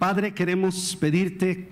[0.00, 1.68] Padre, queremos pedirte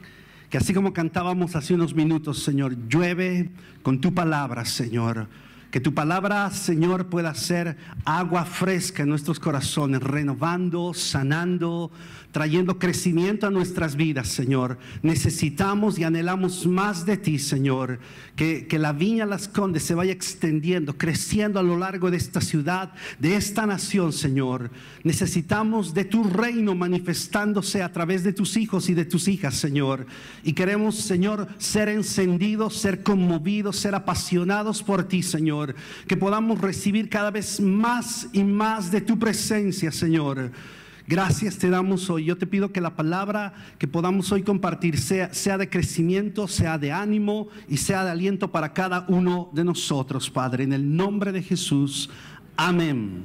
[0.50, 3.48] que así como cantábamos hace unos minutos, Señor, llueve
[3.82, 5.28] con tu palabra, Señor.
[5.70, 7.76] Que tu palabra, Señor, pueda ser
[8.06, 11.90] agua fresca en nuestros corazones, renovando, sanando,
[12.32, 14.78] trayendo crecimiento a nuestras vidas, Señor.
[15.02, 18.00] Necesitamos y anhelamos más de ti, Señor.
[18.34, 22.40] Que, que, la viña Las Condes se vaya extendiendo, creciendo a lo largo de esta
[22.40, 24.70] ciudad, de esta nación, Señor.
[25.04, 30.06] Necesitamos de tu reino manifestándose a través de tus hijos y de tus hijas, Señor.
[30.44, 35.57] Y queremos, Señor, ser encendidos, ser conmovidos, ser apasionados por ti, Señor.
[36.06, 40.50] Que podamos recibir cada vez más y más de tu presencia, Señor.
[41.08, 42.26] Gracias te damos hoy.
[42.26, 46.76] Yo te pido que la palabra que podamos hoy compartir sea, sea, de crecimiento, sea
[46.76, 50.64] de ánimo y sea de aliento para cada uno de nosotros, Padre.
[50.64, 52.10] En el nombre de Jesús.
[52.58, 53.24] Amén.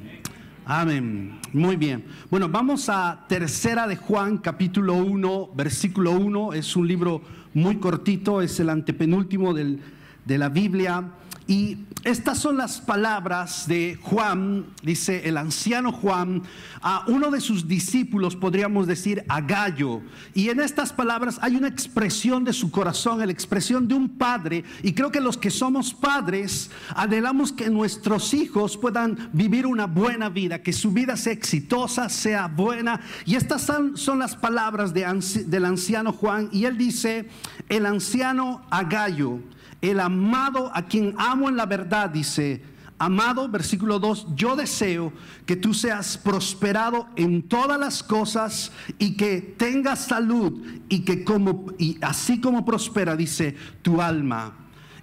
[0.64, 1.38] Amén.
[1.52, 2.06] Muy bien.
[2.30, 6.54] Bueno, vamos a Tercera de Juan, capítulo 1, versículo 1.
[6.54, 7.20] Es un libro
[7.52, 9.80] muy cortito, es el antepenúltimo del,
[10.24, 11.04] de la Biblia.
[11.46, 16.42] Y estas son las palabras de Juan, dice el anciano Juan,
[16.80, 20.00] a uno de sus discípulos, podríamos decir a Gallo.
[20.32, 24.64] Y en estas palabras hay una expresión de su corazón, la expresión de un padre.
[24.82, 30.30] Y creo que los que somos padres anhelamos que nuestros hijos puedan vivir una buena
[30.30, 33.00] vida, que su vida sea exitosa, sea buena.
[33.26, 35.04] Y estas son, las palabras de,
[35.46, 36.48] del anciano Juan.
[36.52, 37.28] Y él dice,
[37.68, 39.40] el anciano a Gallo
[39.90, 42.62] el amado a quien amo en la verdad, dice,
[42.98, 45.12] amado, versículo 2, yo deseo
[45.46, 51.66] que tú seas prosperado en todas las cosas y que tengas salud y que como,
[51.78, 54.54] y así como prospera, dice, tu alma.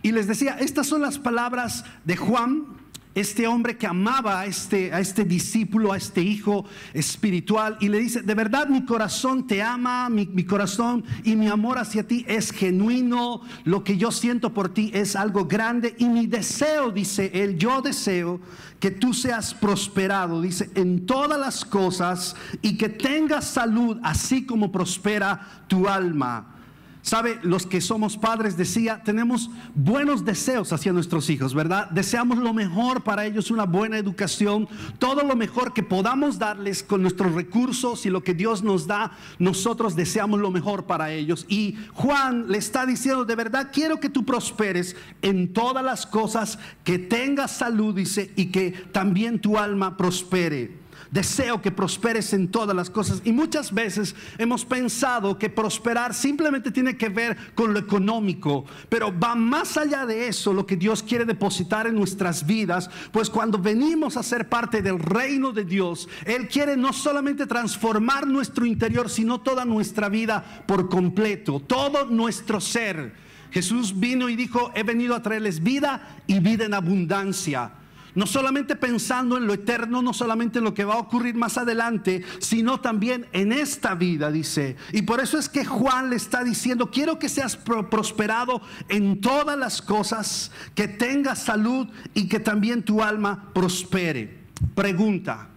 [0.02, 2.66] Y les decía, estas son las palabras de Juan,
[3.14, 8.00] este hombre que amaba a este, a este discípulo, a este hijo espiritual, y le
[8.00, 12.26] dice, de verdad mi corazón te ama, mi, mi, corazón y mi amor hacia ti
[12.28, 17.32] es genuino, lo que yo siento por ti es algo grande, y mi deseo, dice
[17.34, 18.40] él, yo deseo
[18.80, 24.72] que tú seas prosperado, dice, en todas las cosas, y que tengas salud, así como
[24.72, 26.61] prospera tu alma.
[27.04, 31.90] Sabe, los que somos padres, decía, tenemos buenos deseos hacia nuestros hijos, ¿verdad?
[31.90, 34.70] Deseamos lo mejor para ellos, una buena educación,
[35.00, 39.14] todo lo mejor que podamos darles con nuestros recursos y lo que Dios nos da,
[39.40, 41.46] nosotros deseamos lo mejor para ellos.
[41.50, 46.60] Y Juan le está diciendo, de verdad quiero que tú prosperes en todas las cosas,
[46.84, 50.81] que tengas salud, dice, y que también tu alma prospere.
[51.12, 53.22] Deseo que prosperes en todas las cosas.
[53.26, 59.14] Y muchas veces hemos pensado que prosperar simplemente tiene que ver con lo económico, pero
[59.18, 63.58] va más allá de eso lo que Dios quiere depositar en nuestras vidas, pues cuando
[63.58, 69.10] venimos a ser parte del reino de Dios, Él quiere no solamente transformar nuestro interior,
[69.10, 73.14] sino toda nuestra vida por completo, todo nuestro ser.
[73.52, 77.74] Jesús vino y dijo, he venido a traerles vida y vida en abundancia.
[78.16, 81.58] No solamente pensando en lo eterno, no solamente en lo que va a ocurrir más
[81.58, 84.76] adelante, sino también en esta vida, dice.
[84.92, 89.58] Y por eso es que Juan le está diciendo, quiero que seas prosperado en todas
[89.58, 94.42] las cosas, que tengas salud y que también tu alma prospere.
[94.76, 95.48] Pregunta,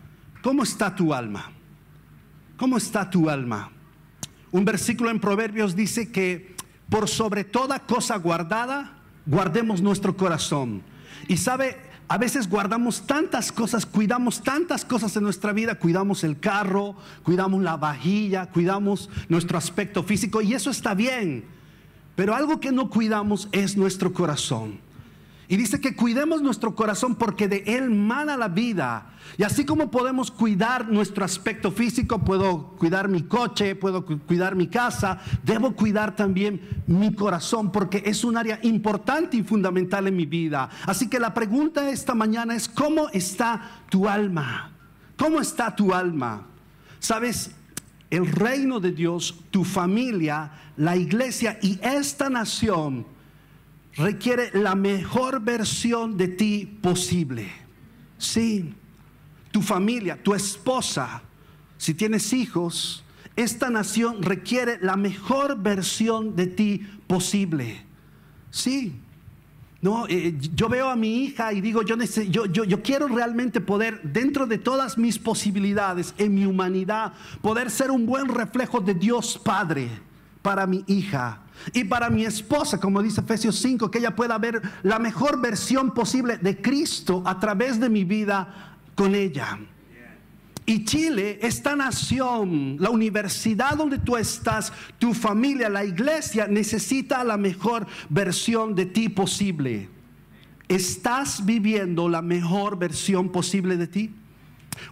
[0.43, 1.51] ¿cómo está tu alma?
[2.57, 3.71] ¿Cómo está tu alma?
[4.53, 6.55] Un versículo en Proverbios dice que
[6.89, 8.93] por sobre toda cosa guardada,
[9.27, 10.83] guardemos nuestro corazón.
[11.29, 11.77] Y sabe,
[12.07, 17.63] a veces guardamos tantas cosas, cuidamos tantas cosas en nuestra vida, cuidamos el carro, cuidamos
[17.63, 21.45] la vajilla, cuidamos nuestro aspecto físico y eso está bien.
[22.15, 24.84] Pero algo que no cuidamos es nuestro corazón.
[25.47, 29.11] Y dice que cuidemos nuestro corazón porque de él mana la vida.
[29.37, 34.69] Y así como podemos cuidar nuestro aspecto físico, puedo cuidar mi coche, puedo cuidar mi
[34.69, 40.25] casa, debo cuidar también mi corazón porque es un área importante y fundamental en mi
[40.25, 40.71] vida.
[40.87, 44.73] Así que la pregunta esta mañana es, ¿cómo está tu alma?
[45.17, 46.47] ¿Cómo está tu alma?
[47.01, 47.51] Sabes,
[48.09, 53.14] el reino de Dios, tu familia, la iglesia y esta nación
[53.97, 57.51] requiere la mejor versión de ti posible.
[58.19, 58.75] Sí,
[59.51, 61.23] tu familia, tu esposa,
[61.77, 63.05] si tienes hijos,
[63.37, 67.85] esta nación requiere la mejor versión de ti posible.
[68.51, 69.01] Sí.
[69.81, 73.61] No, eh, yo veo a mi hija y digo, yo, yo, yo, yo quiero realmente
[73.61, 77.13] poder, dentro de todas mis posibilidades, en mi humanidad,
[77.43, 79.91] poder ser un buen reflejo de Dios Padre
[80.41, 84.61] para mi hija y para mi esposa, como dice Efesios 5, que ella pueda ver
[84.83, 89.59] la mejor versión posible de Cristo a través de mi vida con ella.
[90.67, 97.37] Y Chile, esta nación, la universidad donde tú estás, tu familia, la iglesia, necesita la
[97.37, 99.91] mejor versión de ti posible.
[100.69, 104.15] ¿Estás viviendo la mejor versión posible de ti?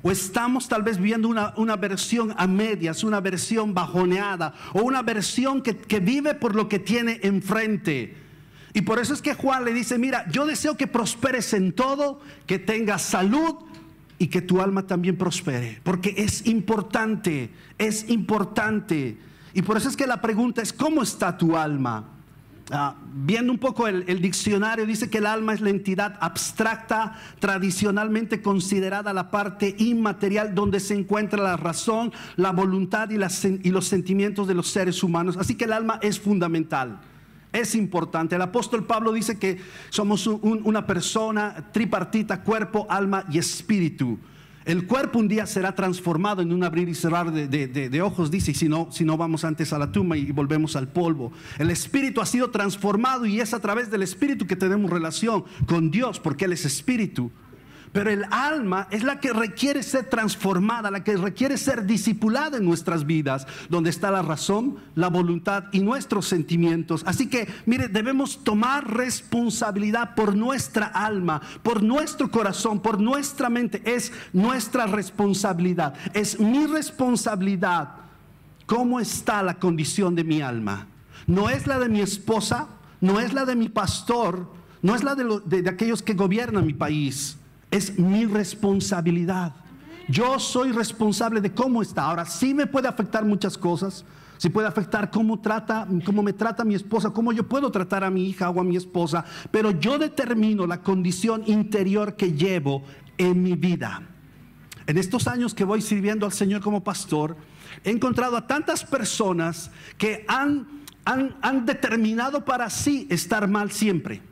[0.03, 5.03] O estamos tal vez viviendo una, una, versión a medias, una versión bajoneada, o una
[5.03, 8.17] versión que, que vive por lo que tiene enfrente.
[8.75, 12.21] Y por eso es que Juan le dice, mira, yo deseo que prosperes en todo,
[12.47, 13.57] que tengas salud
[14.19, 15.81] y que tu alma también prospere.
[15.83, 19.19] Porque es importante, es importante.
[19.53, 22.12] Y por eso es que la pregunta es, ¿cómo está tu alma?
[22.75, 28.41] Ah, viendo un poco el, diccionario, dice que el alma es la entidad abstracta, tradicionalmente
[28.41, 34.55] considerada la parte inmaterial donde se encuentra la razón, la voluntad y, los sentimientos de
[34.55, 35.37] los seres humanos.
[35.37, 36.99] Así que el alma es fundamental.
[37.53, 38.37] Es importante.
[38.37, 39.61] El apóstol Pablo dice que
[39.91, 44.19] somos un, una persona tripartita, cuerpo, alma y espíritu.
[44.65, 48.55] El cuerpo un día será transformado en un abrir y cerrar de, ojos, dice, y
[48.55, 51.33] si no, si no vamos antes a la tumba y volvemos al polvo.
[51.59, 55.91] El espíritu ha sido transformado y es a través del espíritu que tenemos relación con
[55.91, 57.33] Dios, porque Él es espíritu.
[57.93, 62.65] Pero el alma es la que requiere ser transformada, la que requiere ser discipulada en
[62.65, 67.03] nuestras vidas, donde está la razón, la voluntad y nuestros sentimientos.
[67.07, 73.83] Así que, mire, debemos tomar responsabilidad por nuestra alma, por nuestro corazón, por nuestra mente.
[73.85, 77.91] Es nuestra responsabilidad, es mi responsabilidad.
[78.65, 80.87] ¿Cómo está la condición de mi alma?
[81.27, 82.69] No es la de mi esposa,
[83.03, 84.49] no es la de mi pastor,
[84.81, 87.37] no es la de, de aquellos que gobiernan mi país
[87.73, 89.55] es mi responsabilidad.
[90.09, 92.05] Yo soy responsable de cómo está.
[92.05, 94.05] Ahora sí me puede afectar muchas cosas.
[94.37, 98.11] Sí puede afectar cómo trata, cómo me trata mi esposa, cómo yo puedo tratar a
[98.11, 102.83] mi hija o a mi esposa, pero yo determino la condición interior que llevo
[103.19, 104.03] en mi vida.
[104.89, 107.37] En estos años que voy sirviendo al Señor como pastor,
[107.85, 110.67] he encontrado a tantas personas que han,
[111.05, 114.23] han, han determinado para sí estar mal siempre.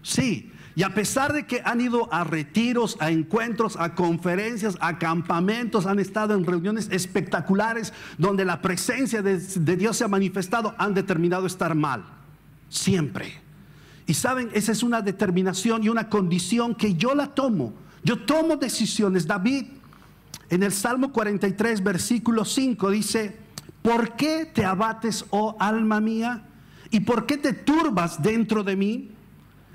[0.00, 4.98] Sí, y a pesar de que han ido a retiros, a encuentros, a conferencias, a
[4.98, 9.38] campamentos, han estado en reuniones espectaculares donde la presencia de,
[9.76, 12.04] Dios se ha manifestado, han determinado estar mal.
[12.68, 13.40] Siempre.
[14.06, 17.72] Y saben, esa es una determinación y una condición que yo la tomo.
[18.02, 19.28] Yo tomo decisiones.
[19.28, 19.66] David,
[20.50, 23.36] en el Salmo 43, versículo 5, dice,
[23.80, 26.42] ¿por qué te abates, oh alma mía?
[26.90, 29.13] ¿Y por qué te turbas dentro de mí?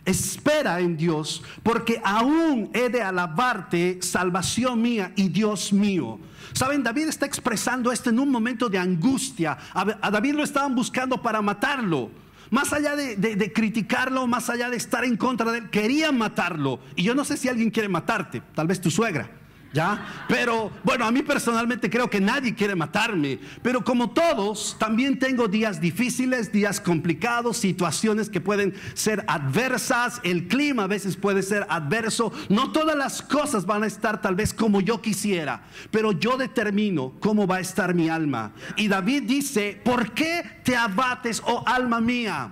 [0.06, 6.20] Espera en Dios, porque aún he de alabarte, salvación mía y Dios mío.
[6.54, 9.58] Saben, David está expresando esto en un momento de angustia.
[9.74, 12.10] A David lo estaban buscando para matarlo.
[12.50, 16.80] Más allá de, de, criticarlo, más allá de estar en contra de él, querían matarlo.
[16.96, 19.30] Y yo no sé si alguien quiere matarte, tal vez tu suegra.
[19.72, 20.26] ¿Ya?
[20.28, 25.48] Pero bueno, a mí personalmente creo que nadie quiere matarme, pero como todos, también tengo
[25.48, 31.68] días difíciles, días complicados, situaciones que pueden ser adversas, el clima a veces puede ser
[31.70, 35.62] adverso, no todas las cosas van a estar tal vez como yo quisiera,
[35.92, 38.54] pero yo determino cómo va a estar mi alma.
[38.76, 42.50] Y David dice, ¿por qué te abates, oh alma mía?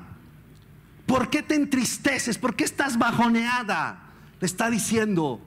[1.08, 2.38] ¿Por qué te entristeces?
[2.38, 4.04] ¿Por qué estás bajoneada?
[4.40, 5.42] Le está diciendo,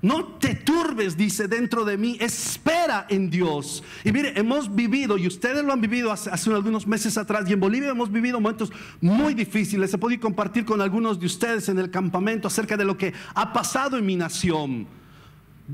[0.00, 3.82] no te turbes, dice dentro de mí, espera en Dios.
[4.04, 7.60] Y mire, hemos vivido, y ustedes lo han vivido hace, algunos meses atrás, y en
[7.60, 8.70] Bolivia hemos vivido momentos
[9.00, 9.92] muy difíciles.
[9.92, 13.52] He podido compartir con algunos de ustedes en el campamento acerca de lo que ha
[13.52, 14.86] pasado en mi nación.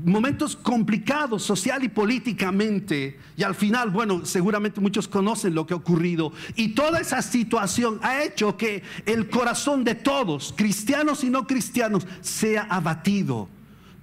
[0.03, 3.19] Momentos complicados social y políticamente.
[3.37, 6.33] Y al final, bueno, seguramente muchos conocen lo que ha ocurrido.
[6.55, 12.07] Y toda esa situación ha hecho que el corazón de todos, cristianos y no cristianos,
[12.21, 13.49] sea abatido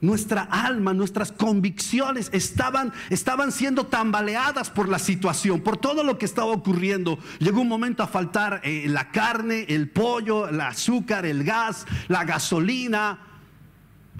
[0.02, 6.26] nuestra alma, nuestras convicciones estaban, estaban siendo tambaleadas por la situación, por todo lo que
[6.26, 7.18] estaba ocurriendo.
[7.38, 12.24] Llegó un momento a faltar eh, la carne, el pollo, el azúcar, el gas, la
[12.24, 13.20] gasolina.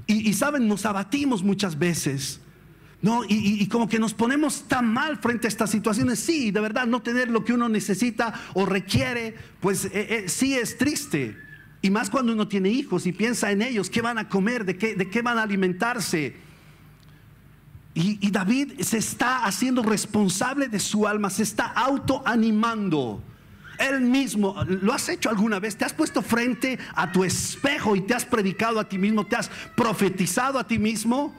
[0.07, 2.41] Y, saben, nos abatimos muchas veces.
[3.03, 6.21] No, y, como que nos ponemos tan mal frente a estas situaciones.
[6.21, 10.55] Sí, de verdad, no tener lo que uno necesita o requiere, pues eh, eh, sí
[10.55, 11.37] es triste.
[11.83, 14.79] Y más cuando uno tiene hijos y piensa en ellos, qué van a comer, de
[14.79, 16.37] qué, de qué van a alimentarse.
[17.95, 23.23] Y, y, David se está haciendo responsable de su alma, se está autoanimando.
[23.79, 25.77] Él mismo, ¿lo has hecho alguna vez?
[25.77, 29.27] ¿Te has puesto frente a tu espejo y te has predicado a ti mismo?
[29.27, 31.35] ¿Te has profetizado a ti mismo?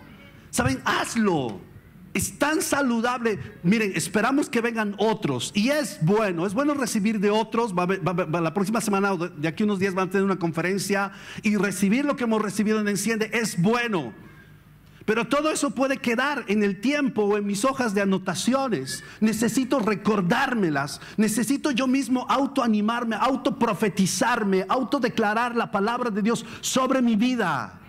[0.52, 0.80] ¿Saben?
[0.84, 1.73] Hazlo
[2.14, 3.40] es tan saludable.
[3.64, 5.52] Miren, esperamos que vengan otros.
[5.56, 7.74] Y es bueno, es bueno recibir de otros.
[7.74, 11.12] La próxima semana, de aquí unos días, van a tener una conferencia.
[11.42, 14.14] Y recibir lo que hemos recibido en Enciende es bueno.
[15.06, 19.04] Pero todo eso puede quedar en el tiempo o en mis hojas de anotaciones.
[19.20, 21.02] Necesito recordármelas.
[21.18, 27.82] Necesito yo mismo autoanimarme, autoprofetizarme, autodeclarar la palabra de Dios sobre mi vida.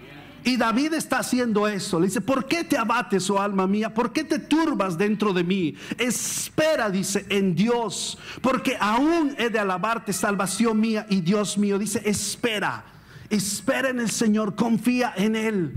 [0.44, 1.98] Y David está haciendo eso.
[1.98, 3.94] Le dice, ¿por qué te abates, oh alma mía?
[3.94, 5.74] ¿Por qué te turbas dentro de mí?
[5.96, 8.18] Espera, dice, en Dios.
[8.42, 11.78] Porque aún he de alabarte, salvación mía y Dios mío.
[11.78, 12.84] Dice, espera.
[13.30, 15.72] Espera en el Señor, confía en Él.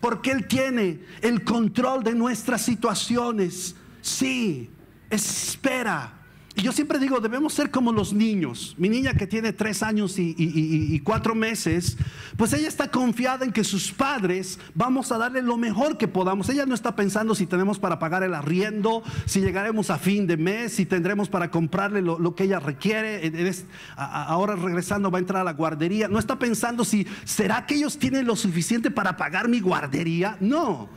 [0.00, 3.76] Porque Él tiene el control de nuestras situaciones.
[4.02, 4.70] Sí,
[5.08, 6.17] espera.
[6.58, 8.74] Y yo siempre digo, debemos ser como los niños.
[8.78, 11.96] Mi niña que tiene tres años y, cuatro meses,
[12.36, 16.48] pues ella está confiada en que sus padres vamos a darle lo mejor que podamos.
[16.48, 20.36] Ella no está pensando si tenemos para pagar el arriendo, si llegaremos a fin de
[20.36, 23.54] mes, si tendremos para comprarle lo, que ella requiere.
[23.96, 26.08] Ahora regresando va a entrar a la guardería.
[26.08, 30.36] No está pensando si será que ellos tienen lo suficiente para pagar mi guardería.
[30.40, 30.88] No.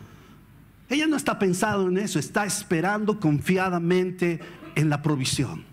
[0.90, 4.42] Ella no está pensando en eso, está esperando confiadamente
[4.76, 5.64] en la provisión.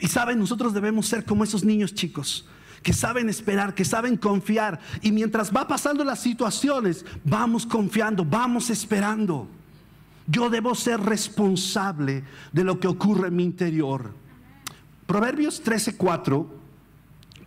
[0.00, 2.46] Y saben, nosotros debemos ser como esos niños chicos
[2.84, 4.78] que saben esperar, que saben confiar.
[5.00, 9.48] Y mientras va pasando las situaciones, vamos confiando, vamos esperando.
[10.26, 14.12] Yo debo ser responsable de lo que ocurre en mi interior.
[15.06, 16.46] Proverbios 13:4,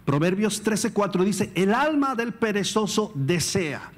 [0.05, 3.91] Proverbios 13:4 dice, el alma del perezoso desea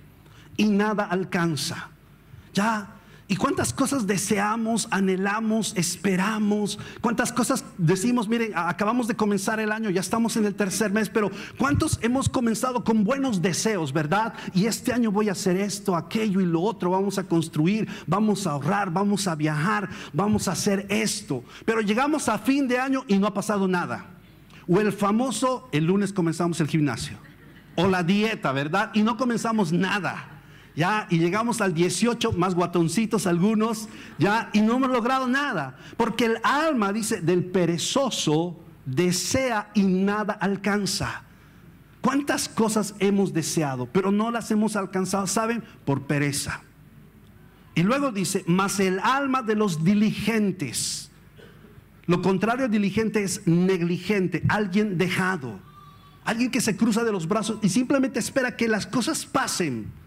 [0.58, 1.90] y nada alcanza.
[2.54, 2.99] Ya
[3.32, 6.80] ¿Y cuántas cosas deseamos, anhelamos, esperamos?
[7.00, 11.12] ¿Cuántas cosas decimos, miren, acabamos de comenzar el año, ya estamos en el tercer mes,
[11.12, 14.34] pero ¿cuántos hemos comenzado con buenos deseos, verdad?
[14.56, 18.48] Y este año voy a hacer esto, aquello y lo otro, vamos a construir, vamos
[18.48, 21.44] a ahorrar, vamos a viajar, vamos a hacer esto.
[21.66, 24.08] Pero llegamos a fin de año y no ha pasado nada.
[24.68, 27.18] O el famoso, el lunes comenzamos el gimnasio.
[27.76, 28.90] O la dieta, ¿verdad?
[28.96, 30.39] Y no comenzamos nada.
[30.80, 35.78] Ya, y llegamos al 18, más guatoncitos algunos, ya, y no hemos logrado nada.
[35.98, 41.24] Porque el alma, dice, del perezoso desea y nada alcanza.
[42.00, 45.28] ¿Cuántas cosas hemos deseado, pero no las hemos alcanzado?
[45.28, 45.66] ¿Saben?
[45.84, 46.62] Por pereza.
[47.76, 51.12] Y luego dice, más el alma de los diligentes.
[52.06, 55.60] Lo contrario diligente es negligente, alguien dejado,
[56.24, 59.99] alguien que se cruza de los brazos y simplemente espera que las cosas pasen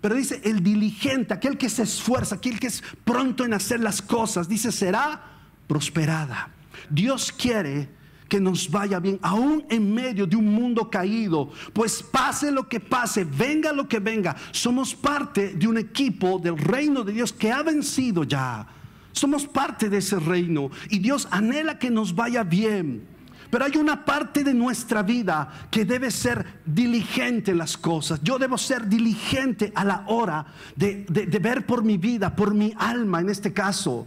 [0.00, 4.00] pero dice, el diligente, aquel que se esfuerza, aquel que es pronto en hacer las
[4.00, 5.22] cosas, dice, será
[5.66, 6.50] prosperada.
[6.88, 7.88] Dios quiere
[8.28, 12.78] que nos vaya bien, aún en medio de un mundo caído, pues pase lo que
[12.78, 17.50] pase, venga lo que venga, somos parte de un equipo del reino de Dios que
[17.50, 18.66] ha vencido ya.
[19.12, 23.09] Somos parte de ese reino y Dios anhela que nos vaya bien.
[23.50, 28.20] Pero hay una parte de nuestra vida que debe ser diligente en las cosas.
[28.22, 31.04] Yo debo ser diligente a la hora de,
[31.40, 34.06] ver por mi vida, por mi alma en este caso.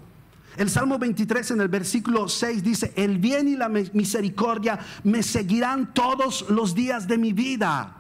[0.56, 5.94] El Salmo 23 en el versículo 6 dice, el bien y la misericordia me seguirán
[5.94, 7.98] todos los días de mi vida.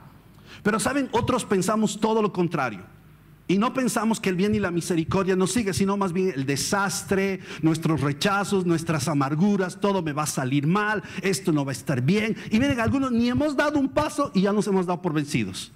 [0.61, 2.92] Pero saben, otros pensamos todo lo contrario.
[3.47, 6.45] Y no pensamos que el bien y la misericordia nos sigue, sino más bien el
[6.45, 11.73] desastre, nuestros rechazos, nuestras amarguras, todo me va a salir mal, esto no va a
[11.73, 12.37] estar bien.
[12.51, 15.73] Y miren, algunos ni hemos dado un paso y ya nos hemos dado por vencidos.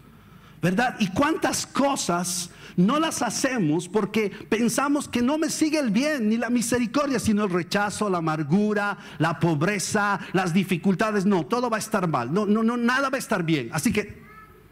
[0.62, 0.96] ¿Verdad?
[1.00, 6.38] Y cuántas cosas no las hacemos porque pensamos que no me sigue el bien ni
[6.38, 11.26] la misericordia, sino el rechazo, la amargura, la pobreza, las dificultades.
[11.26, 12.34] No, todo va a estar mal.
[12.34, 13.70] No, no, no, nada va a estar bien.
[13.72, 14.27] Así que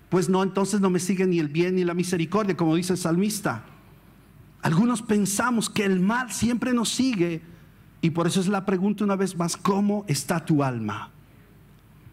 [0.09, 2.99] pues no, entonces no me sigue ni el bien ni la misericordia, como dice el
[2.99, 3.65] salmista.
[4.61, 7.41] Algunos pensamos que el mal siempre nos sigue
[8.01, 11.11] y por eso es la pregunta una vez más, ¿cómo está tu alma?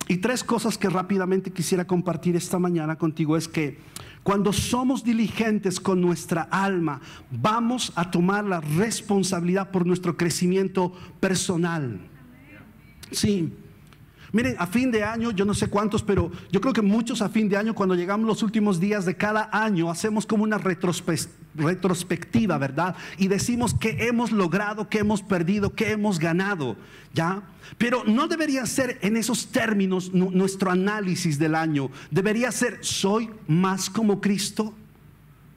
[0.09, 3.79] Y tres cosas que rápidamente quisiera compartir esta mañana contigo es que
[4.23, 12.01] cuando somos diligentes con nuestra alma, vamos a tomar la responsabilidad por nuestro crecimiento personal.
[13.11, 13.53] Sí,
[14.33, 17.29] Miren, a fin de año, yo no sé cuántos, pero yo creo que muchos a
[17.29, 22.57] fin de año, cuando llegamos los últimos días de cada año, hacemos como una retrospectiva,
[22.57, 22.97] ¿verdad?
[23.19, 26.79] Y decimos que hemos logrado, que hemos perdido, que hemos ganado,
[27.13, 27.43] ¿ya?
[27.77, 31.91] Pero no debería ser en esos términos nuestro análisis del año.
[32.11, 34.73] Debería ser, ¿soy más como Cristo?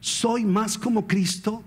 [0.01, 1.63] ¿Soy más como Cristo?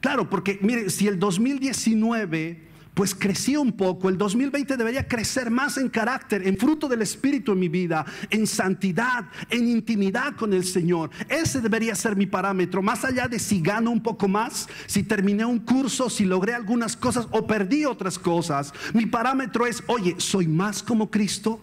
[0.00, 2.65] Claro, porque miren, si el 2019
[2.96, 4.08] pues crecí un poco.
[4.08, 8.46] El 2020 debería crecer más en carácter, en fruto del Espíritu en mi vida, en
[8.46, 11.10] santidad, en intimidad con el Señor.
[11.28, 15.44] Ese debería ser mi parámetro, más allá de si gano un poco más, si terminé
[15.44, 18.72] un curso, si logré algunas cosas o perdí otras cosas.
[18.94, 21.60] Mi parámetro es, oye, ¿soy más como Cristo?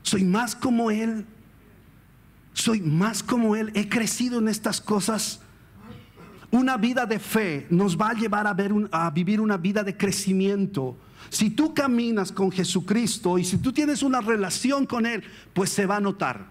[0.00, 1.26] ¿Soy más como Él?
[2.54, 5.40] soy más como Él, he crecido en estas cosas.
[6.50, 9.96] Una vida de fe nos va a llevar a, ver a vivir una vida de
[9.96, 10.96] crecimiento.
[11.28, 15.86] Si tú caminas con Jesucristo y si tú tienes una relación con Él, pues se
[15.86, 16.46] va a notar.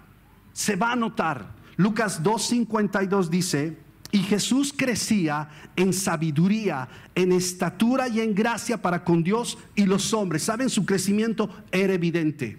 [0.54, 1.48] Se va a notar.
[1.78, 3.78] Lucas 2.52 dice,
[4.12, 10.14] y Jesús crecía en sabiduría, en estatura y en gracia para con Dios y los
[10.14, 10.44] hombres.
[10.44, 10.70] ¿Saben?
[10.70, 12.58] Su crecimiento era evidente.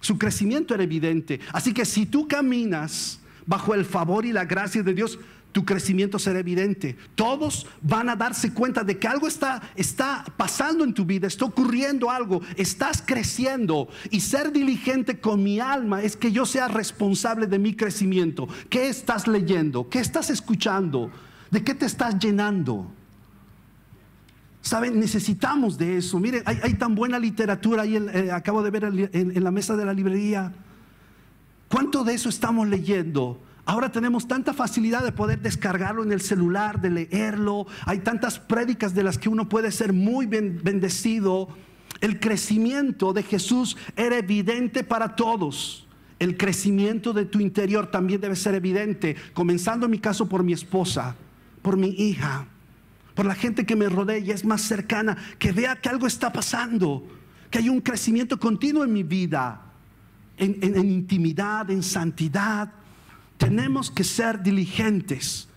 [0.00, 1.40] Su crecimiento era evidente.
[1.52, 5.18] Así que si tú caminas bajo el favor y la gracia de Dios,
[5.52, 6.96] tu crecimiento será evidente.
[7.14, 11.44] Todos van a darse cuenta de que algo está, está pasando en tu vida, está
[11.44, 13.88] ocurriendo algo, estás creciendo.
[14.10, 18.48] Y ser diligente con mi alma es que yo sea responsable de mi crecimiento.
[18.68, 19.88] ¿Qué estás leyendo?
[19.88, 21.10] ¿Qué estás escuchando?
[21.50, 22.90] ¿De qué te estás llenando?
[24.62, 26.20] Saben, necesitamos de eso.
[26.20, 29.94] Miren, hay, tan buena literatura ahí, eh, acabo de ver en, la mesa de la
[29.94, 30.52] librería.
[31.68, 33.40] ¿Cuánto de eso estamos leyendo?
[33.70, 37.68] Ahora tenemos tanta facilidad de poder descargarlo en el celular, de leerlo.
[37.86, 41.46] Hay tantas prédicas de las que uno puede ser muy bendecido.
[42.00, 45.86] El crecimiento de Jesús era evidente para todos.
[46.18, 50.52] El crecimiento de tu interior también debe ser evidente, comenzando en mi caso por mi
[50.52, 51.14] esposa,
[51.62, 52.48] por mi hija
[53.14, 56.32] por la gente que me rodea y es más cercana, que vea que algo está
[56.32, 57.06] pasando,
[57.50, 59.60] que hay un crecimiento continuo en mi vida,
[60.38, 62.79] en, intimidad, en santidad.
[63.40, 65.48] Tenemos que ser diligentes.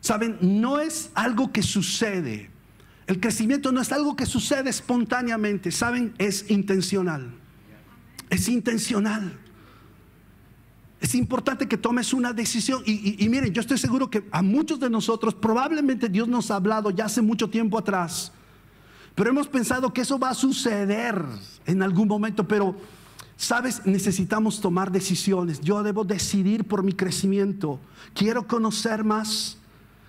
[0.00, 2.50] Saben, no es algo que sucede.
[3.06, 6.12] El crecimiento no es algo que sucede espontáneamente, ¿saben?
[6.18, 7.32] Es intencional.
[8.28, 9.32] Es intencional.
[11.00, 12.82] Es importante que tomes una decisión.
[12.84, 16.90] Y, miren, yo estoy seguro que a muchos de nosotros probablemente Dios nos ha hablado
[16.90, 18.30] ya hace mucho tiempo atrás.
[19.14, 21.24] Pero hemos pensado que eso va a suceder
[21.64, 22.46] en algún momento.
[22.46, 22.76] Pero,
[23.42, 25.60] sabes, necesitamos tomar decisiones.
[25.60, 27.80] Yo debo decidir por mi crecimiento.
[28.14, 29.58] Quiero conocer más.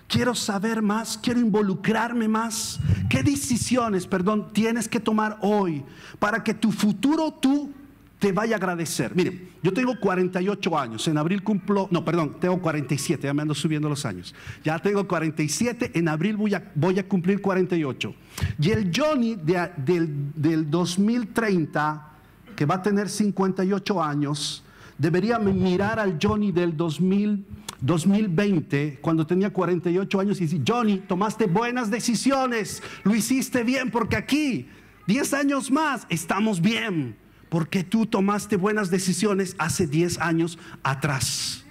[0.06, 2.78] Quiero saber más, quiero involucrarme más.
[3.08, 5.82] ¿Qué decisiones, perdón, tienes que tomar hoy
[6.18, 7.72] para que tu futuro tú
[8.18, 9.14] te vaya a agradecer.
[9.14, 13.54] Mire, yo tengo 48 años, en abril cumplo, no, perdón, tengo 47, ya me ando
[13.54, 14.34] subiendo los años.
[14.62, 18.14] Ya tengo 47, en abril voy a, cumplir 48.
[18.60, 22.13] Y el Johnny del, del 2030,
[22.54, 24.64] que va a tener 58 años,
[24.98, 27.44] debería mirar al Johnny del 2000,
[27.80, 34.16] 2020, cuando tenía 48 años, y decir, Johnny, tomaste buenas decisiones, lo hiciste bien, porque
[34.16, 34.68] aquí,
[35.06, 37.16] 10 años más, estamos bien
[37.54, 41.64] porque tú tomaste buenas decisiones hace 10 años atrás.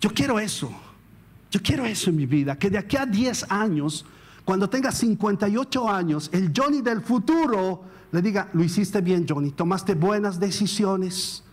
[0.00, 0.72] Yo quiero eso.
[1.48, 2.58] Yo quiero eso en mi vida.
[2.58, 4.04] Que de aquí a 10 años,
[4.44, 9.94] cuando tenga 58 años, el Johnny del futuro le diga, lo hiciste bien Johnny, tomaste
[9.94, 11.44] buenas decisiones.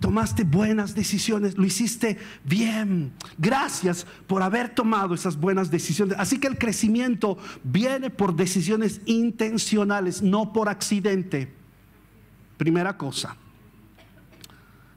[0.00, 3.12] Tomaste buenas decisiones, lo hiciste bien.
[3.36, 6.16] Gracias por haber tomado esas buenas decisiones.
[6.20, 11.52] Así que el crecimiento viene por decisiones intencionales, no por accidente.
[12.56, 13.36] Primera cosa.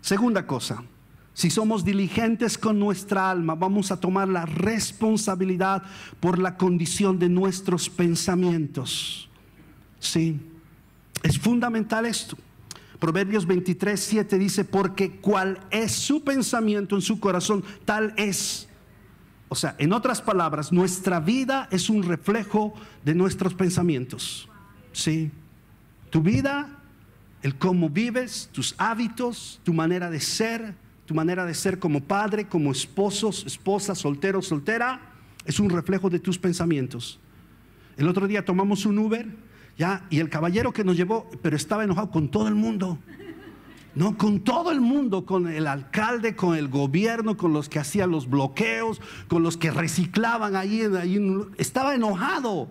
[0.01, 0.84] Segunda cosa,
[1.34, 5.81] si somos diligentes con nuestra alma, vamos a tomar la responsabilidad
[6.19, 9.29] por la condición de nuestros pensamientos.
[9.99, 10.39] Sí,
[11.23, 12.38] es fundamental esto.
[12.99, 18.67] Proverbios 23, 7 dice, porque cual es su pensamiento en su corazón, tal es.
[19.49, 24.47] O sea, en otras palabras, nuestra vida es un reflejo de nuestros pensamientos.
[24.93, 25.31] Sí,
[26.10, 26.81] tu vida
[27.41, 32.47] el cómo vives, tus hábitos, tu manera de ser, tu manera de ser como padre,
[32.47, 35.01] como esposo, esposa, soltero, soltera,
[35.45, 37.19] es un reflejo de tus pensamientos.
[37.97, 39.27] El otro día tomamos un Uber,
[40.10, 42.99] y el caballero que nos llevó, pero estaba enojado con todo el mundo.
[43.93, 48.10] No, con todo el mundo, con el alcalde, con el gobierno, con los que hacían
[48.10, 51.19] los bloqueos, con los que reciclaban ahí, ahí
[51.57, 52.69] estaba enojado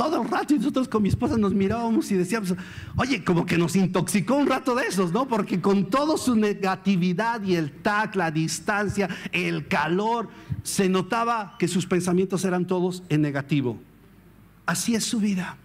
[0.00, 2.54] todo el rato y nosotros con mi esposa nos mirábamos y decíamos,
[2.96, 5.28] oye, como que nos intoxicó un rato de esos, ¿no?
[5.28, 10.30] Porque con toda su negatividad y el tac, la distancia, el calor,
[10.62, 13.78] se notaba que sus pensamientos eran todos en negativo.
[14.64, 15.58] Así es su vida.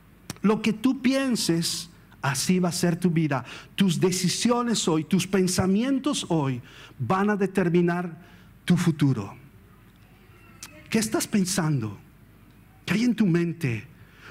[0.45, 1.89] Lo que tú pienses,
[2.21, 3.43] así va a ser tu vida.
[3.73, 6.62] Tus decisiones hoy, tus pensamientos hoy
[6.99, 8.15] van a determinar
[8.63, 9.36] tu futuro.
[10.88, 11.97] ¿Qué estás pensando?
[12.86, 13.88] ¿Qué hay en tu mente?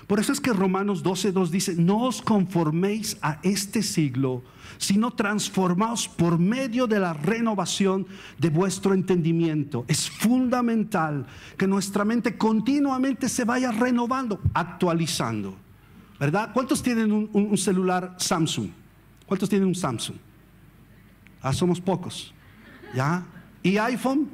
[0.07, 4.45] Por eso es que Romanos 12.2 dice, no os conforméis a este siglo,
[4.79, 8.07] sino transformaos por medio de la renovación
[8.39, 9.85] de vuestro entendimiento.
[9.89, 11.27] Es fundamental
[11.59, 15.64] que nuestra mente continuamente se vaya renovando, actualizando.
[16.19, 16.51] ¿Verdad?
[16.53, 18.69] ¿Cuántos tienen un, celular Samsung?
[19.27, 20.17] ¿Cuántos tienen un Samsung?
[21.43, 22.33] Ah, somos pocos.
[22.95, 23.25] ¿Ya?
[23.63, 24.29] ¿Y iPhone?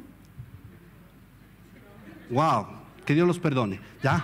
[2.30, 2.66] Wow,
[3.04, 3.80] que Dios los perdone.
[4.02, 4.22] ¿Ya?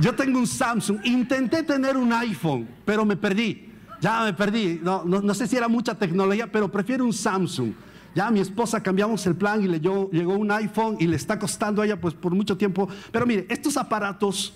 [0.00, 3.72] Yo tengo un Samsung, intenté tener un iPhone, pero me perdí.
[4.00, 4.80] Ya me perdí.
[4.82, 7.72] No, no, sé si era mucha tecnología, pero prefiero un Samsung.
[8.14, 11.38] Ya mi esposa cambiamos el plan y le llegó, llegó un iPhone y le está
[11.38, 12.88] costando a ella pues por mucho tiempo.
[13.12, 14.54] Pero mire, estos aparatos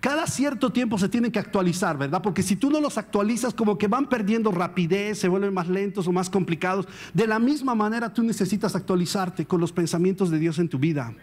[0.00, 2.22] cada cierto tiempo se tienen que actualizar, ¿verdad?
[2.22, 6.06] Porque si tú no los actualizas, como que van perdiendo rapidez, se vuelven más lentos
[6.06, 6.86] o más complicados.
[7.14, 11.14] De la misma manera, tú necesitas actualizarte con los pensamientos de Dios en tu vida.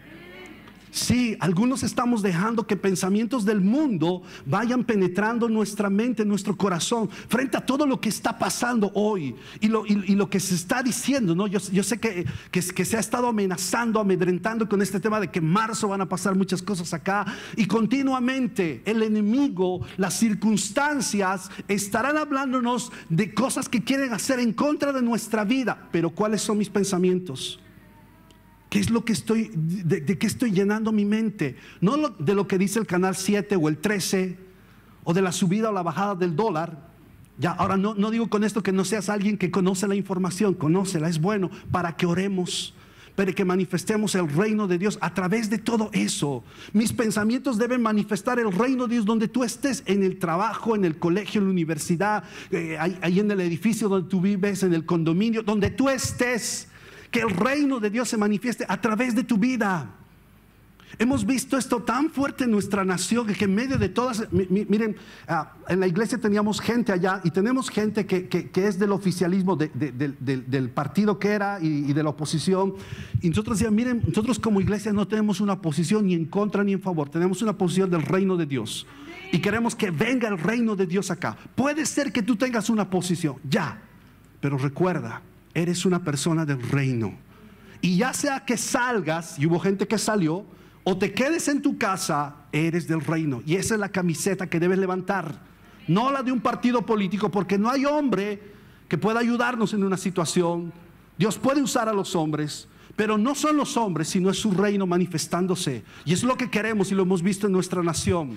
[0.96, 7.58] Sí, algunos estamos dejando que pensamientos del mundo vayan penetrando nuestra mente, nuestro corazón, frente
[7.58, 11.34] a todo lo que está pasando hoy y lo, que se está diciendo.
[11.34, 11.48] ¿no?
[11.48, 15.50] Yo, sé que, que, se ha estado amenazando, amedrentando con este tema de que en
[15.50, 22.90] marzo van a pasar muchas cosas acá y continuamente el enemigo, las circunstancias estarán hablándonos
[23.10, 25.90] de cosas que quieren hacer en contra de nuestra vida.
[25.92, 27.60] Pero ¿cuáles son mis pensamientos?
[28.68, 31.56] ¿Qué es lo que estoy, de, qué estoy llenando mi mente?
[31.80, 34.36] No de lo que dice el canal 7 o el 13
[35.04, 36.90] o de la subida o la bajada del dólar.
[37.38, 40.54] Ya, ahora no, no digo con esto que no seas alguien que conoce la información,
[40.54, 42.74] conócela, es bueno para que oremos,
[43.14, 46.42] para que manifestemos el reino de Dios a través de todo eso.
[46.72, 50.84] Mis pensamientos deben manifestar el reino de Dios donde tú estés, en el trabajo, en
[50.84, 54.86] el colegio, en la universidad, eh, ahí en el edificio donde tú vives, en el
[54.86, 56.68] condominio, donde tú estés
[57.16, 59.88] que el reino de Dios se manifieste a través de tu vida.
[60.98, 65.54] Hemos visto esto tan fuerte en nuestra nación que en medio de todas, miren, ah,
[65.66, 71.18] en la iglesia teníamos gente allá y tenemos gente que, es del oficialismo, del partido
[71.18, 72.74] que era y, de la oposición.
[73.22, 76.74] Y nosotros decíamos, miren, nosotros como iglesia no tenemos una posición ni en contra ni
[76.74, 78.86] en favor, tenemos una posición del reino de Dios.
[79.32, 81.34] Y queremos que venga el reino de Dios acá.
[81.54, 83.80] Puede ser que tú tengas una posición, ya,
[84.38, 85.22] pero recuerda,
[85.56, 87.14] eres una persona del reino.
[87.80, 90.44] Y ya sea que salgas, y hubo gente que salió,
[90.84, 93.42] o te quedes en tu casa, eres del reino.
[93.46, 95.40] Y esa es la camiseta que debes levantar.
[95.88, 98.40] No la de un partido político, porque no hay hombre
[98.86, 100.74] que pueda ayudarnos en una situación.
[101.16, 104.86] Dios puede usar a los hombres, pero no son los hombres, sino es su reino
[104.86, 105.84] manifestándose.
[106.04, 108.36] Y es lo que queremos y lo hemos visto en nuestra nación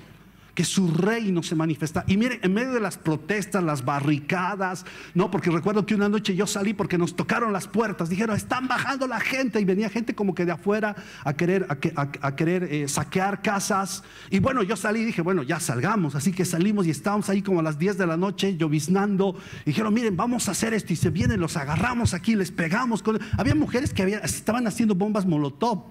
[0.59, 2.03] que su reino se manifiesta.
[2.05, 6.35] Y miren, en medio de las protestas, las barricadas, no, porque recuerdo que una noche
[6.35, 10.13] yo salí porque nos tocaron las puertas, dijeron, están bajando la gente y venía gente
[10.13, 14.03] como que de afuera a querer, a, querer eh, saquear casas.
[14.29, 16.15] Y bueno, yo salí y dije, bueno, ya salgamos.
[16.15, 19.37] Así que salimos y estábamos ahí como a las 10 de la noche lloviznando.
[19.65, 20.91] Dijeron, miren, vamos a hacer esto.
[20.91, 23.01] Y se vienen, los agarramos aquí, les pegamos.
[23.01, 23.17] Con...
[23.37, 25.85] Había mujeres que estaban haciendo bombas molotov.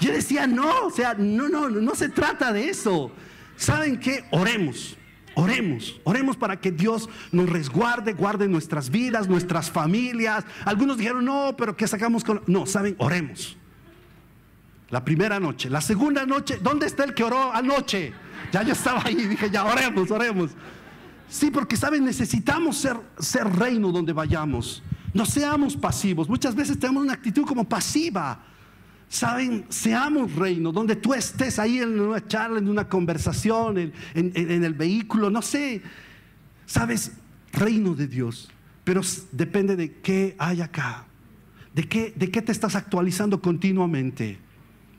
[0.00, 3.10] Yo decía, no, o sea, no, no, no se trata de eso.
[3.56, 4.24] ¿Saben qué?
[4.30, 4.96] Oremos.
[5.38, 10.46] Oremos, oremos para que Dios nos resguarde, guarde nuestras vidas, nuestras familias.
[10.64, 12.42] Algunos dijeron, no, pero ¿qué sacamos con.?
[12.46, 12.96] No, ¿saben?
[12.96, 13.58] Oremos.
[14.88, 15.68] La primera noche.
[15.68, 18.14] La segunda noche, ¿dónde está el que oró anoche?
[18.50, 20.52] Ya yo estaba ahí dije, ya oremos, oremos.
[21.28, 24.82] Sí, porque saben, necesitamos ser, ser reino donde vayamos.
[25.12, 26.30] No seamos pasivos.
[26.30, 28.42] Muchas veces tenemos una actitud como pasiva.
[29.08, 34.74] Saben, seamos reino, donde tú estés ahí en una charla, en una conversación, en, el
[34.74, 35.80] vehículo, no sé.
[36.66, 37.12] Sabes,
[37.52, 38.50] reino de Dios,
[38.82, 41.04] pero depende de qué hay acá.
[41.72, 44.38] ¿De qué, ¿De qué te estás actualizando continuamente?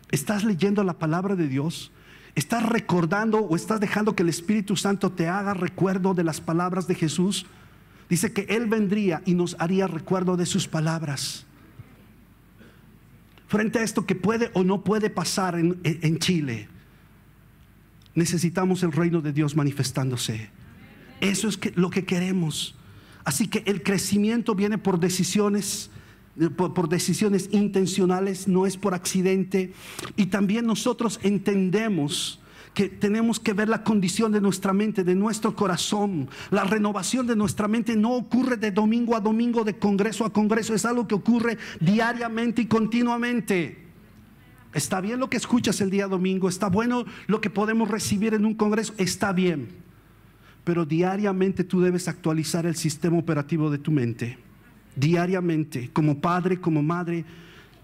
[0.10, 1.92] ¿Estás leyendo la palabra de Dios?
[2.36, 6.88] ¿Estás recordando o estás dejando que el Espíritu Santo te haga recuerdo de las palabras
[6.88, 7.46] de Jesús?
[8.10, 11.48] Dice que Él vendría y nos haría recuerdo de sus palabras
[13.48, 16.68] frente a esto que puede o no puede pasar en, Chile,
[18.14, 20.50] necesitamos el reino de Dios manifestándose.
[21.22, 22.76] Eso es lo que queremos.
[23.24, 25.90] Así que el crecimiento viene por decisiones,
[26.56, 29.74] por, decisiones intencionales, no es por accidente.
[30.16, 32.40] Y también nosotros entendemos
[32.74, 36.30] que tenemos que ver la condición de nuestra mente, de nuestro corazón.
[36.52, 40.74] La renovación de nuestra mente no ocurre de domingo a domingo, de congreso a congreso,
[40.74, 43.88] es algo que ocurre diariamente y continuamente.
[44.74, 48.46] Está bien lo que escuchas el día domingo, está bueno lo que podemos recibir en
[48.46, 49.70] un congreso, está bien.
[50.64, 54.38] Pero diariamente tú debes actualizar el sistema operativo de tu mente.
[54.96, 57.26] Diariamente, como padre, como madre,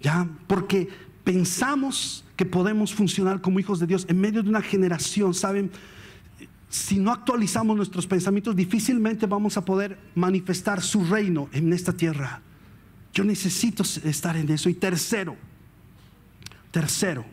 [0.02, 0.90] ya, porque
[1.24, 5.72] pensamos que podemos funcionar como hijos de Dios en medio de una generación, ¿saben?
[6.70, 12.42] Si no actualizamos nuestros pensamientos, difícilmente vamos a poder manifestar su reino en esta tierra.
[13.14, 14.70] Yo necesito estar en eso.
[14.70, 15.36] Y tercero,
[16.72, 17.26] tercero,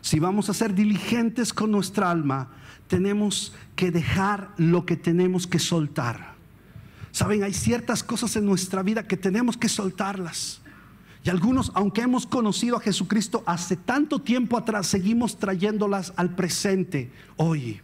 [0.00, 2.50] si vamos a ser diligentes con nuestra alma,
[2.88, 6.34] tenemos que dejar lo que tenemos que soltar.
[7.12, 10.61] Saben, hay ciertas cosas en nuestra vida que tenemos que soltarlas.
[11.24, 17.12] Y algunos, aunque hemos conocido a Jesucristo hace tanto tiempo atrás, seguimos trayéndolas al presente
[17.36, 17.80] hoy.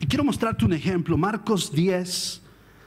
[0.00, 1.18] Y quiero mostrarte un ejemplo.
[1.18, 2.40] Marcos 10,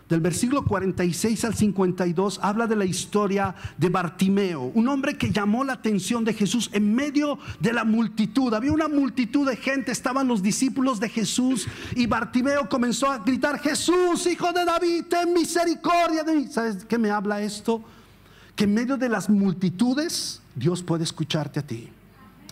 [0.10, 5.64] del versículo 46 al 52 habla de la historia de Bartimeo, un hombre que llamó
[5.64, 8.52] la atención de Jesús en medio de la multitud.
[8.56, 13.60] Había una multitud de gente, estaban los discípulos de Jesús y Bartimeo comenzó a gritar,
[13.60, 16.48] Jesús, hijo de David, ten misericordia de mí.
[16.48, 17.84] ¿Sabes qué me habla esto?
[18.60, 21.90] Que en medio de las multitudes Dios puede escucharte a ti.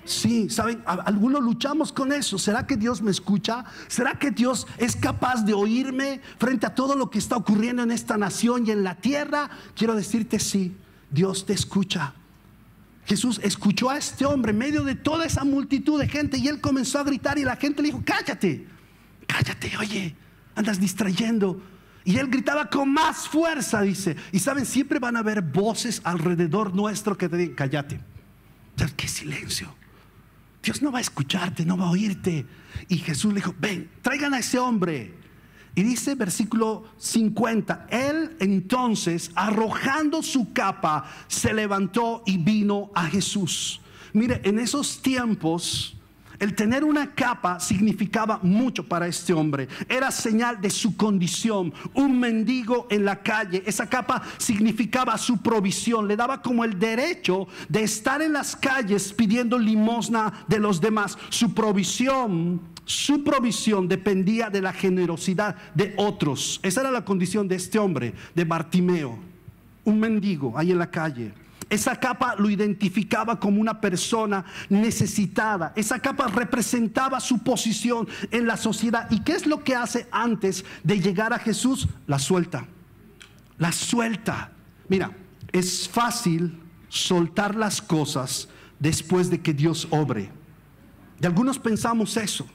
[0.05, 2.37] Sí, saben, algunos luchamos con eso.
[2.37, 3.65] ¿Será que Dios me escucha?
[3.89, 7.91] ¿Será que Dios es capaz de oírme frente a todo lo que está ocurriendo en
[7.91, 9.49] esta nación y en la tierra?
[9.75, 10.77] Quiero decirte sí,
[11.11, 12.13] Dios te escucha.
[13.05, 16.61] Jesús escuchó a este hombre en medio de toda esa multitud de gente y él
[16.61, 18.65] comenzó a gritar y la gente le dijo, cállate,
[19.27, 20.15] cállate, oye,
[20.55, 21.61] andas distrayendo.
[22.07, 24.15] Y él gritaba con más fuerza, dice.
[24.31, 27.99] Y saben, siempre van a haber voces alrededor nuestro que te digan, cállate.
[28.95, 29.75] ¿Qué silencio?
[30.63, 32.45] Dios no va a escucharte, no va a oírte.
[32.87, 35.15] Y Jesús le dijo, ven, traigan a ese hombre.
[35.75, 43.81] Y dice versículo 50, él entonces, arrojando su capa, se levantó y vino a Jesús.
[44.13, 45.96] Mire, en esos tiempos
[46.39, 49.67] el tener una capa significaba mucho para este hombre.
[49.89, 51.73] Era señal de su condición.
[51.93, 53.63] Un mendigo en la calle.
[53.65, 56.07] Esa capa significaba su provisión.
[56.07, 61.17] Le daba como el derecho de estar en las calles pidiendo limosna de los demás.
[61.29, 66.59] Su provisión, su provisión dependía de la generosidad de otros.
[66.61, 69.17] Esa era la condición de este hombre, de Bartimeo.
[69.85, 71.33] Un mendigo ahí en la calle.
[71.69, 75.73] Esa capa lo identificaba como una persona necesitada.
[75.75, 79.07] Esa capa representaba su posición en la sociedad.
[79.11, 81.87] ¿Y qué es lo que hace antes de llegar a Jesús?
[82.07, 82.65] La suelta.
[83.57, 84.51] La suelta.
[84.87, 85.11] Mira,
[85.51, 88.47] es fácil soltar las cosas
[88.79, 90.29] después de que Dios obre.
[91.21, 92.47] Y algunos pensamos eso.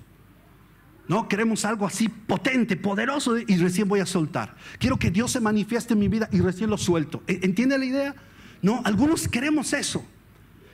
[1.09, 4.55] No, queremos algo así potente, poderoso y recién voy a soltar.
[4.79, 7.23] Quiero que Dios se manifieste en mi vida y recién lo suelto.
[7.27, 8.15] ¿E-, ¿Entiende la idea?
[8.63, 10.05] No, algunos queremos eso.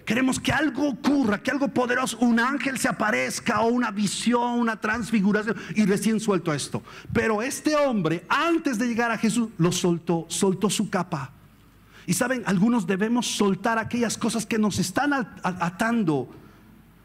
[0.04, 4.80] Queremos que algo ocurra, que algo poderoso, un ángel se aparezca o una visión, una
[4.80, 6.82] transfiguración y recién suelto esto.
[7.12, 11.32] Pero este hombre, antes de llegar a Jesús, lo soltó, soltó su capa.
[12.06, 16.30] Y saben, algunos debemos soltar aquellas cosas que nos están atando.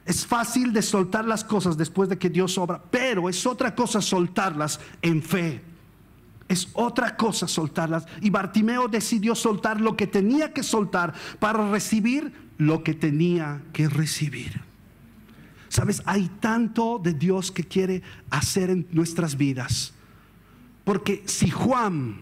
[0.05, 4.01] Es fácil de soltar las cosas después de que Dios obra, pero es otra cosa
[4.01, 5.72] soltarlas en fe.
[6.47, 8.06] Es otra cosa soltarlas.
[8.21, 13.89] Y Bartimeo decidió soltar lo que tenía que soltar para recibir lo que tenía que
[13.89, 14.62] recibir.
[15.69, 19.93] Sabes, hay tanto de Dios que quiere hacer en nuestras vidas.
[20.84, 22.21] Porque si Juan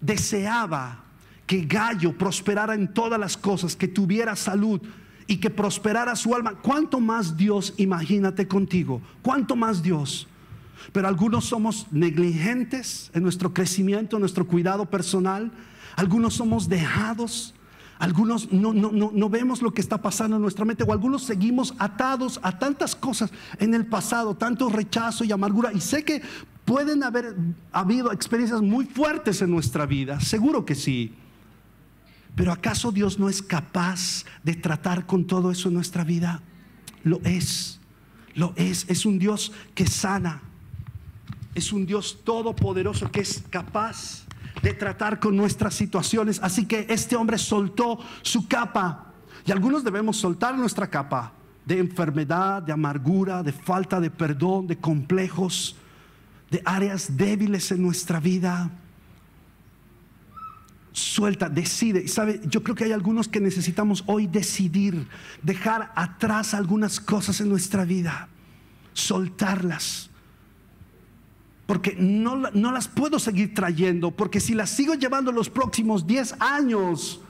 [0.00, 1.04] deseaba
[1.46, 4.80] que Gallo prosperara en todas las cosas, que tuviera salud
[5.26, 9.00] y que prosperara su alma, ¿cuánto más Dios, imagínate contigo?
[9.22, 10.26] ¿Cuánto más Dios?
[10.92, 15.52] Pero algunos somos negligentes en nuestro crecimiento, en nuestro cuidado personal.
[15.96, 17.54] Algunos somos dejados.
[17.98, 20.84] Algunos no, no, vemos lo que está pasando en nuestra mente.
[20.84, 25.72] O algunos seguimos atados a tantas cosas en el pasado, tanto rechazo y amargura.
[25.72, 26.20] Y sé que
[26.64, 27.36] pueden haber
[27.72, 30.20] habido experiencias muy fuertes en nuestra vida.
[30.20, 31.14] Seguro que sí.
[32.34, 36.42] Pero ¿acaso Dios no es capaz de tratar con todo eso en nuestra vida?
[37.04, 37.80] Lo es.
[38.34, 38.86] Lo es.
[38.88, 40.42] Es un Dios que sana
[41.54, 44.24] es un Dios todopoderoso que es capaz
[44.62, 46.40] de tratar con nuestras situaciones.
[46.42, 49.12] Así que este hombre soltó su capa.
[49.46, 51.32] Y algunos debemos soltar nuestra capa
[51.64, 55.76] de enfermedad, de amargura, de falta de perdón, de complejos,
[56.50, 58.70] de áreas débiles en nuestra vida.
[60.92, 62.02] Suelta, decide.
[62.02, 65.08] Y sabe, yo creo que hay algunos que necesitamos hoy decidir,
[65.42, 68.28] dejar atrás algunas cosas en nuestra vida,
[68.92, 70.10] soltarlas
[71.66, 77.20] porque no, las puedo seguir trayendo, porque si las sigo llevando los próximos 10 años,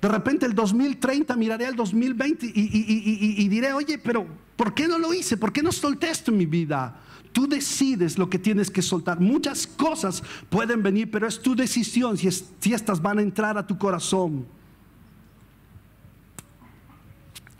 [0.00, 4.98] de repente el 2030 miraré al 2020 y, y, diré, oye, pero ¿por qué no
[4.98, 5.36] lo hice?
[5.36, 7.00] ¿Por qué no solté esto en mi vida?
[7.32, 9.18] Tú decides lo que tienes que soltar.
[9.18, 13.66] Muchas cosas pueden venir, pero es tu decisión si, si estas van a entrar a
[13.66, 14.46] tu corazón.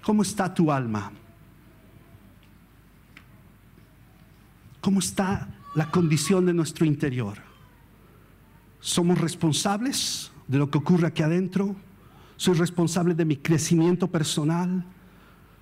[0.02, 1.10] ¿Cómo está tu alma?
[4.80, 7.38] ¿Cómo está la condición de nuestro interior.
[8.80, 11.76] Somos responsables de lo que ocurre aquí adentro.
[12.36, 14.84] Soy responsable de mi crecimiento personal.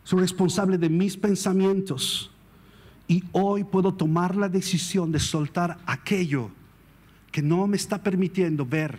[0.04, 2.30] Soy responsable de mis pensamientos.
[3.06, 6.50] Y hoy puedo tomar la decisión de soltar aquello
[7.30, 8.98] que no me está permitiendo ver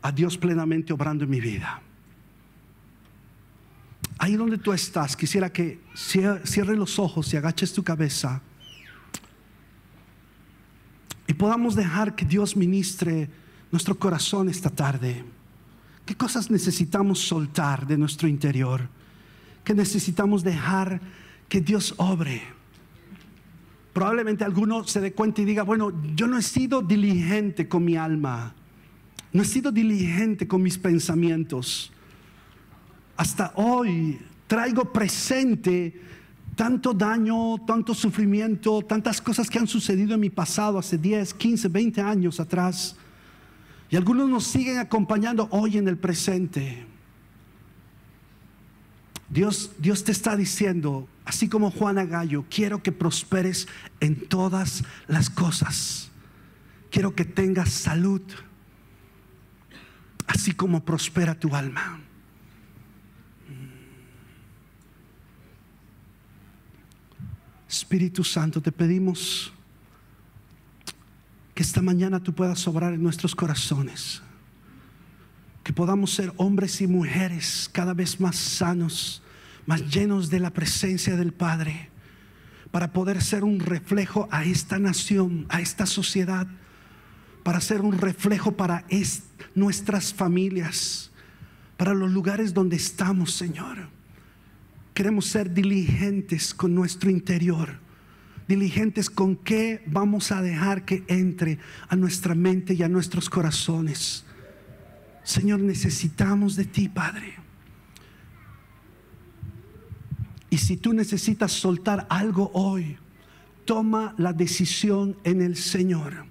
[0.00, 1.82] a Dios plenamente obrando en mi vida.
[4.18, 8.40] Ahí donde tú estás, quisiera que cierres los ojos y agaches tu cabeza
[11.26, 13.28] y podamos dejar que Dios ministre
[13.70, 15.24] nuestro corazón esta tarde.
[16.04, 18.88] ¿Qué cosas necesitamos soltar de nuestro interior?
[19.64, 21.00] ¿Qué necesitamos dejar
[21.48, 22.42] que Dios obre?
[23.92, 27.96] Probablemente alguno se dé cuenta y diga, bueno, yo no he sido diligente con mi
[27.96, 28.54] alma,
[29.32, 31.92] no he sido diligente con mis pensamientos.
[33.16, 36.00] Hasta hoy traigo presente
[36.54, 41.68] tanto daño, tanto sufrimiento, tantas cosas que han sucedido en mi pasado hace 10, 15,
[41.68, 42.96] 20 años atrás.
[43.90, 46.86] Y algunos nos siguen acompañando hoy en el presente.
[49.28, 53.66] Dios, Dios te está diciendo, así como Juana Gallo, quiero que prosperes
[54.00, 56.10] en todas las cosas.
[56.90, 58.20] Quiero que tengas salud,
[60.26, 62.00] así como prospera tu alma.
[67.72, 69.50] Espíritu Santo, te pedimos
[71.54, 74.20] que esta mañana tú puedas sobrar en nuestros corazones.
[75.64, 79.22] Que podamos ser hombres y mujeres cada vez más sanos,
[79.64, 81.88] más llenos de la presencia del Padre,
[82.70, 86.46] para poder ser un reflejo a esta nación, a esta sociedad,
[87.42, 88.84] para ser un reflejo para
[89.54, 91.10] nuestras familias,
[91.78, 93.88] para los lugares donde estamos, Señor.
[94.94, 97.80] Queremos ser diligentes con nuestro interior.
[98.46, 104.24] Diligentes con qué vamos a dejar que entre a nuestra mente y a nuestros corazones.
[105.22, 107.34] Señor, necesitamos de ti, Padre.
[110.50, 112.98] Y si tú necesitas soltar algo hoy,
[113.64, 116.26] toma la decisión en el Señor.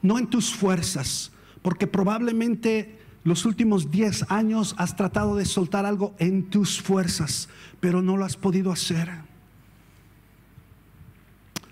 [0.00, 6.14] No en tus fuerzas, porque probablemente los últimos 10 años has tratado de soltar algo
[6.18, 7.48] en tus fuerzas,
[7.80, 9.10] pero no lo has podido hacer.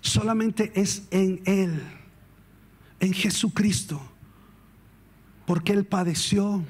[0.01, 1.81] Solamente es en Él,
[2.99, 4.01] en Jesucristo,
[5.45, 6.63] porque Él padeció,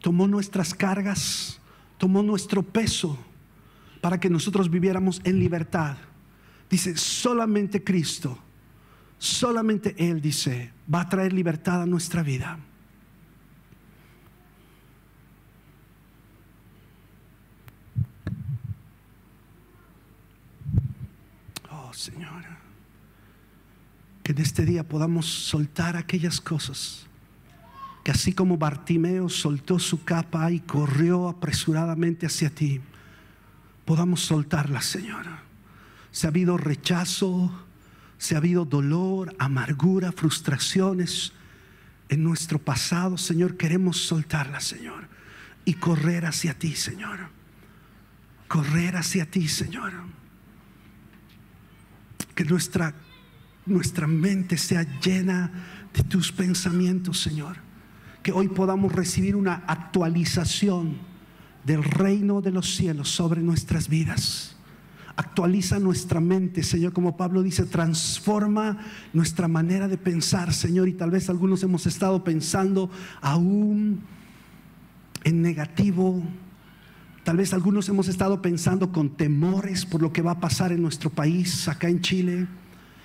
[0.00, 1.60] tomó nuestras cargas,
[1.98, 3.18] tomó nuestro peso
[4.00, 5.96] para que nosotros viviéramos en libertad.
[6.68, 8.38] Dice, solamente Cristo,
[9.18, 12.58] solamente Él dice, va a traer libertad a nuestra vida.
[21.92, 22.44] Señor.
[24.22, 27.06] Que en este día podamos soltar aquellas cosas
[28.04, 32.80] que así como Bartimeo soltó su capa y corrió apresuradamente hacia ti,
[33.84, 35.26] podamos soltarla, Señor.
[36.10, 37.50] Si ha habido rechazo,
[38.18, 41.32] si ha habido dolor, amargura, frustraciones
[42.08, 45.08] en nuestro pasado, Señor, queremos soltarla, Señor,
[45.64, 47.20] y correr hacia ti, Señor.
[48.48, 49.92] Correr hacia ti, Señor
[52.34, 52.94] que nuestra,
[53.66, 55.50] nuestra mente sea llena
[55.94, 57.56] de tus pensamientos, Señor.
[58.22, 60.96] Que hoy podamos recibir una actualización
[61.64, 64.56] del reino de los cielos sobre nuestras vidas.
[65.14, 68.78] Actualiza nuestra mente, Señor, como Pablo dice, transforma
[69.12, 70.88] nuestra manera de pensar, Señor.
[70.88, 72.90] Y tal vez algunos hemos estado pensando
[73.20, 74.00] aún
[75.24, 76.22] en negativo,
[77.24, 80.82] Tal vez algunos hemos estado pensando con temores por lo que va a pasar en
[80.82, 82.48] nuestro país, acá en Chile.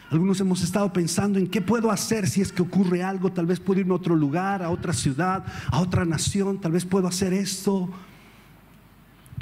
[0.09, 3.31] Algunos hemos estado pensando en qué puedo hacer si es que ocurre algo.
[3.31, 6.59] Tal vez puedo irme a otro lugar, a otra ciudad, a otra nación.
[6.59, 7.89] Tal vez puedo hacer esto.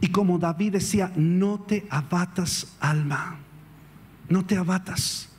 [0.02, 3.38] Y como David decía, no te abatas alma.
[4.28, 5.30] No te abatas.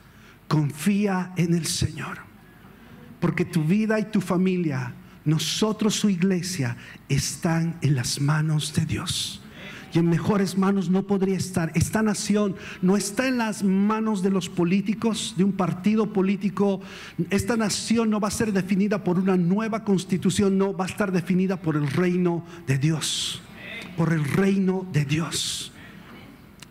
[0.48, 2.18] Confía en el Señor.
[3.20, 4.94] Porque tu vida y tu familia
[5.26, 6.76] nosotros, su iglesia,
[7.08, 9.42] están en las manos de Dios.
[9.92, 11.72] Y en mejores manos no podría estar.
[11.74, 16.80] Esta nación no está en las manos de los políticos, de un partido político.
[17.30, 21.10] Esta nación no va a ser definida por una nueva constitución, no, va a estar
[21.10, 23.42] definida por el reino de Dios.
[23.96, 25.72] Por el reino de Dios.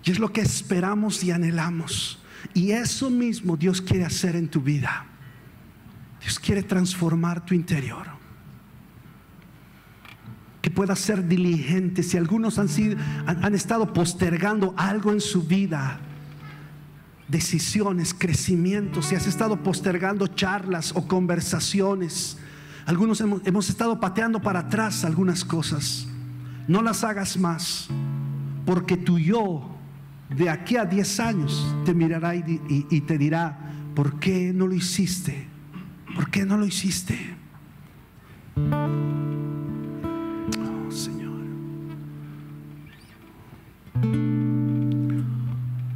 [0.04, 2.20] Y es lo que esperamos y anhelamos.
[2.54, 5.08] Y eso mismo Dios quiere hacer en tu vida.
[6.22, 8.15] Dios quiere transformar tu interior
[10.76, 12.04] pueda ser diligente.
[12.04, 16.00] Si algunos han, sido, han, estado postergando algo en su vida,
[17.28, 22.38] decisiones, crecimiento, si has estado postergando charlas o conversaciones,
[22.86, 26.08] algunos hemos, estado pateando para atrás algunas cosas,
[26.68, 27.88] no las hagas más,
[28.66, 29.72] porque tu yo
[30.30, 34.76] de aquí a 10 años te mirará y, y te dirá, ¿por qué no lo
[34.76, 35.48] hiciste?
[36.14, 37.36] ¿Por qué no lo hiciste?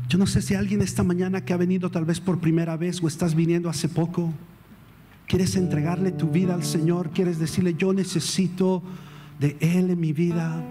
[0.10, 3.01] Yo no sé si alguien esta mañana que ha venido tal vez por primera vez
[3.03, 4.34] o estás viniendo hace poco,
[5.28, 8.82] quieres entregarle tu vida al Señor, quieres decirle, yo necesito
[9.39, 10.64] de Él en mi vida,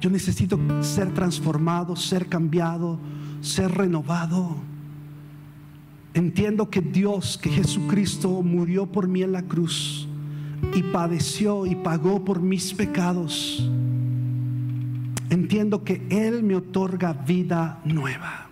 [0.00, 2.98] yo necesito ser transformado, ser cambiado,
[3.42, 4.56] ser renovado.
[6.14, 10.08] Entiendo que Dios, que Jesucristo murió por mí en la cruz
[10.74, 13.70] y padeció y pagó por mis pecados.
[15.32, 18.48] Entiendo que Él me otorga vida nueva.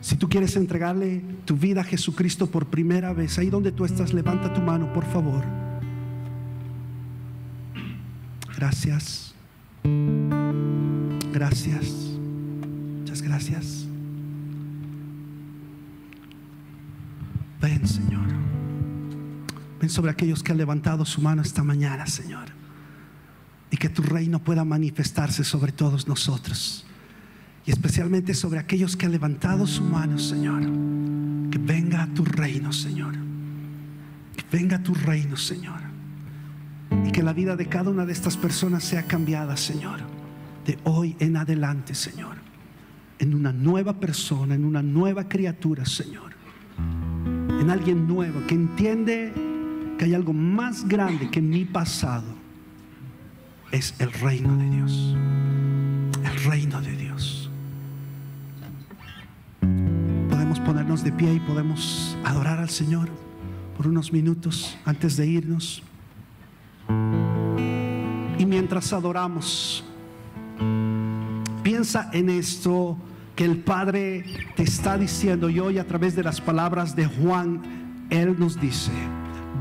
[0.00, 4.12] Si tú quieres entregarle tu vida a Jesucristo por primera vez, ahí donde tú estás,
[4.12, 5.44] levanta tu mano, por favor.
[8.56, 9.32] Gracias.
[11.32, 11.86] Gracias.
[12.98, 13.86] Muchas gracias.
[17.62, 18.26] Ven, Señor.
[19.80, 22.63] Ven sobre aquellos que han levantado su mano esta mañana, Señor.
[23.74, 26.86] Y que tu reino pueda manifestarse sobre todos nosotros.
[27.66, 30.62] Y especialmente sobre aquellos que han levantado su mano, Señor.
[31.50, 33.16] Que venga tu reino, Señor.
[34.36, 35.80] Que venga tu reino, Señor.
[37.04, 39.98] Y que la vida de cada una de estas personas sea cambiada, Señor.
[40.64, 42.36] De hoy en adelante, Señor.
[43.18, 46.30] En una nueva persona, en una nueva criatura, Señor.
[46.78, 49.32] En alguien nuevo que entiende
[49.98, 52.43] que hay algo más grande que mi pasado.
[53.74, 55.16] Es el reino de Dios.
[56.22, 57.50] El reino de Dios.
[60.30, 63.08] Podemos ponernos de pie y podemos adorar al Señor
[63.76, 65.82] por unos minutos antes de irnos.
[68.38, 69.84] Y mientras adoramos,
[71.64, 72.96] piensa en esto
[73.34, 78.06] que el Padre te está diciendo y hoy a través de las palabras de Juan,
[78.08, 78.92] Él nos dice,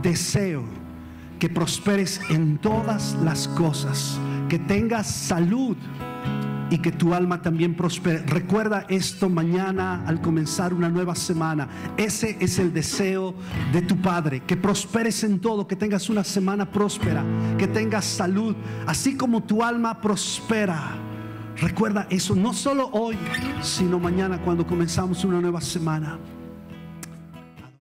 [0.03, 0.82] deseo
[1.43, 4.17] que prosperes en todas las cosas,
[4.47, 5.75] que tengas salud
[6.69, 8.19] y que tu alma también prospere.
[8.19, 11.67] Recuerda esto mañana al comenzar una nueva semana.
[11.97, 13.35] Ese es el deseo
[13.73, 17.25] de tu Padre, que prosperes en todo, que tengas una semana próspera,
[17.57, 18.55] que tengas salud,
[18.87, 20.91] así como tu alma prospera.
[21.57, 23.17] Recuerda eso no solo hoy,
[23.61, 26.17] sino mañana cuando comenzamos una nueva semana.